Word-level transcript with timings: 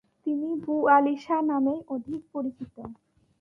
তিনি 0.23 0.49
বু 0.63 0.73
আলী 0.95 1.15
শাহ 1.17 1.39
নামেই 1.49 1.79
অধিক 1.95 2.21
পরিচিত। 2.33 2.75